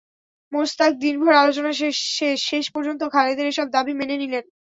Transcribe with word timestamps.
মোশতাক 0.51 0.91
দিনভর 1.01 1.33
আলোচনা 1.35 1.71
শেষে 1.79 2.29
শেষ 2.47 2.65
পর্যন্ত 2.75 3.01
খালেদের 3.13 3.45
এসব 3.47 3.67
দাবি 3.75 3.93
মেনে 3.99 4.15
নিলেন। 4.17 4.43